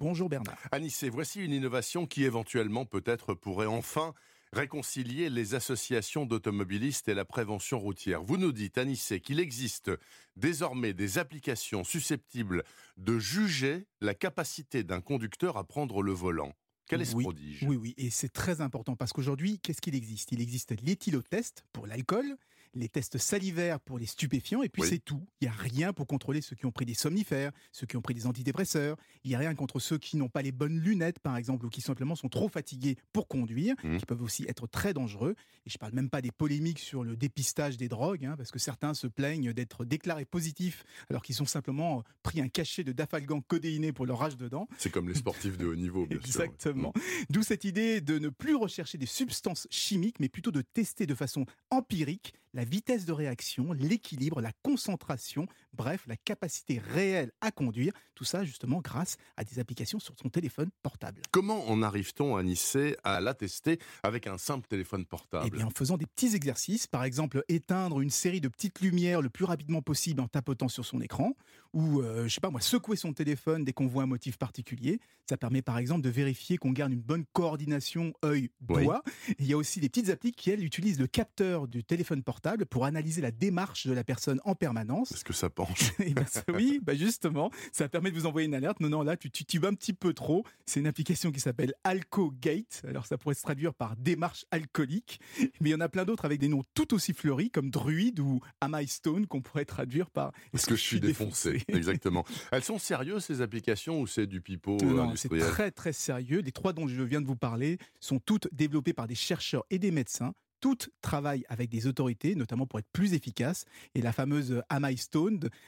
[0.00, 0.58] Bonjour Bernard.
[0.72, 4.12] Anissé, voici une innovation qui éventuellement peut-être pourrait enfin
[4.52, 8.22] réconcilier les associations d'automobilistes et la prévention routière.
[8.22, 9.92] Vous nous dites, Anissé, qu'il existe
[10.36, 12.64] désormais des applications susceptibles
[12.96, 16.52] de juger la capacité d'un conducteur à prendre le volant.
[16.86, 17.64] Quel est ce oui, prodige?
[17.66, 20.32] Oui, oui, et c'est très important parce qu'aujourd'hui, qu'est-ce qu'il existe?
[20.32, 22.36] Il existe l'éthylotest pour l'alcool,
[22.74, 24.88] les tests salivaires pour les stupéfiants, et puis Oui.
[24.88, 25.24] c'est tout.
[25.40, 28.02] Il n'y a rien pour contrôler ceux qui ont pris des somnifères, ceux qui ont
[28.02, 28.96] pris des antidépresseurs.
[29.24, 31.68] Il n'y a rien contre ceux qui n'ont pas les bonnes lunettes, par exemple, ou
[31.68, 33.98] qui simplement sont trop fatigués pour conduire, Mhm.
[33.98, 35.34] qui peuvent aussi être très dangereux.
[35.66, 38.58] Et je parle même pas des polémiques sur le dépistage des drogues, hein, parce que
[38.58, 42.92] certains se plaignent d'être déclarés positifs alors qu'ils ont simplement euh, pris un cachet de
[42.92, 44.68] dafalgan codéiné pour leur rage dedans.
[44.78, 46.26] C'est comme les sportifs de haut niveau, bien sûr.
[46.26, 46.92] Exactement.
[47.30, 51.14] D'où cette idée de ne plus rechercher des substances chimiques, mais plutôt de tester de
[51.14, 57.92] façon empirique la vitesse de réaction, l'équilibre, la concentration, bref, la capacité réelle à conduire.
[58.14, 61.22] Tout ça, justement, grâce à des applications sur son téléphone portable.
[61.30, 65.46] Comment en arrive-t-on, Anissé, à l'attester avec un simple téléphone portable?
[65.46, 69.22] Eh bien, en faisant des petits exercices, par exemple éteindre une série de petites lumières
[69.22, 71.34] le plus rapidement possible en tapotant sur son écran,
[71.72, 75.00] ou euh, je sais pas moi, secouer son téléphone dès qu'on voit un motif particulier.
[75.28, 79.02] Ça permet par exemple de vérifier qu'on garde une bonne coordination œil-doigt.
[79.38, 82.53] Il y a aussi des petites applis qui elles utilisent le capteur du téléphone portable
[82.62, 85.12] pour analyser la démarche de la personne en permanence.
[85.12, 86.24] Est-ce que ça penche Eh ben,
[86.54, 88.80] oui, bah justement, ça permet de vous envoyer une alerte.
[88.80, 90.44] Non, non, là, tu, tu, tu vas un petit peu trop.
[90.66, 92.82] C'est une application qui s'appelle AlcoGate.
[92.86, 95.20] Alors, ça pourrait se traduire par démarche alcoolique.
[95.60, 98.20] Mais il y en a plein d'autres avec des noms tout aussi fleuris, comme Druid
[98.20, 102.24] ou Am I Stone, qu'on pourrait traduire par Est-ce que je suis défoncé Exactement.
[102.52, 106.40] Elles sont sérieuses, ces applications, ou c'est du pipeau euh, Non, c'est très très sérieux.
[106.40, 109.78] Les trois dont je viens de vous parler sont toutes développées par des chercheurs et
[109.78, 110.34] des médecins.
[110.64, 113.66] Toutes travaillent avec des autorités, notamment pour être plus efficaces.
[113.94, 114.98] Et la fameuse Am I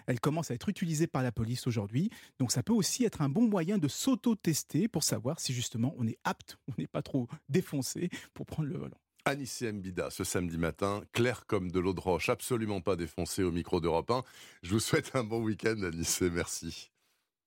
[0.07, 2.09] elle commence à être utilisée par la police aujourd'hui.
[2.39, 6.07] Donc ça peut aussi être un bon moyen de s'auto-tester pour savoir si justement on
[6.07, 8.97] est apte, on n'est pas trop défoncé pour prendre le volant.
[9.27, 13.53] Anissé Mbida, ce samedi matin, clair comme de l'eau de roche, absolument pas défoncé au
[13.53, 14.23] micro d'Europe 1.
[14.63, 16.91] Je vous souhaite un bon week-end, Anissé, merci.